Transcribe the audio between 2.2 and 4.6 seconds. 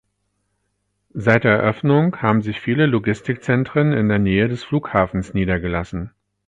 haben sich viele Logistikzentren in der Nähe